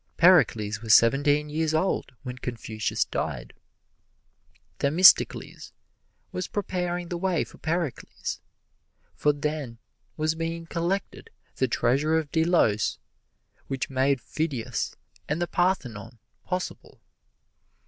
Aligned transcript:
Pericles 0.17 0.81
was 0.81 0.95
seventeen 0.95 1.47
years 1.47 1.75
old 1.75 2.13
when 2.23 2.39
Confucius 2.39 3.05
died. 3.05 3.53
Themistocles 4.79 5.73
was 6.31 6.47
preparing 6.47 7.09
the 7.09 7.19
way 7.19 7.43
for 7.43 7.59
Pericles; 7.59 8.39
for 9.13 9.31
then 9.31 9.77
was 10.17 10.33
being 10.33 10.65
collected 10.65 11.29
the 11.57 11.67
treasure 11.67 12.17
of 12.17 12.31
Delos, 12.31 12.97
which 13.67 13.91
made 13.91 14.19
Phidias 14.19 14.95
and 15.29 15.39
the 15.39 15.45
Parthenon 15.45 16.17
possible. 16.45 16.99